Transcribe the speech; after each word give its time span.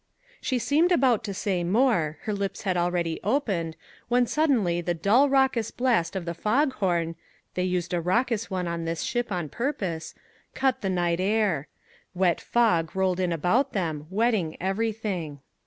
She 0.41 0.57
seemed 0.57 0.91
about 0.91 1.23
to 1.25 1.31
say 1.31 1.63
more, 1.63 2.17
her 2.23 2.33
lips 2.33 2.63
had 2.63 2.75
already 2.75 3.19
opened, 3.23 3.77
when 4.07 4.25
suddenly 4.25 4.81
the 4.81 4.95
dull 4.95 5.29
raucous 5.29 5.69
blast 5.69 6.15
of 6.15 6.25
the 6.25 6.33
foghorn 6.33 7.13
(they 7.53 7.61
used 7.65 7.93
a 7.93 8.01
raucous 8.01 8.49
one 8.49 8.67
on 8.67 8.85
this 8.85 9.03
ship 9.03 9.31
on 9.31 9.47
purpose) 9.47 10.15
cut 10.55 10.81
the 10.81 10.89
night 10.89 11.19
air. 11.19 11.67
Wet 12.15 12.41
fog 12.41 12.95
rolled 12.95 13.19
in 13.19 13.31
about 13.31 13.73
them, 13.73 14.07
wetting 14.09 14.57
everything. 14.59 15.37